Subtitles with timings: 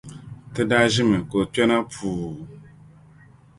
[0.53, 2.31] Ti daa ʒimi ka o kpɛna puu.